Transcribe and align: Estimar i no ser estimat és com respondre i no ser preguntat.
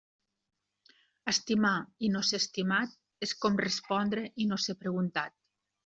Estimar 1.33 1.75
i 2.07 2.11
no 2.15 2.23
ser 2.31 2.41
estimat 2.45 2.99
és 3.29 3.37
com 3.45 3.63
respondre 3.69 4.29
i 4.47 4.53
no 4.55 4.63
ser 4.69 4.81
preguntat. 4.85 5.43